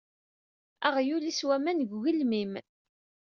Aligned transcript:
Aɣyul 0.87 1.23
ueswa 1.29 1.53
aman 1.57 1.77
deg 1.81 1.91
ugelmim. 1.95 2.53